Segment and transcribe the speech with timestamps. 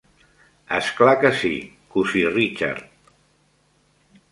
[0.77, 1.51] És clar que sí,
[1.97, 3.15] cosí Richard.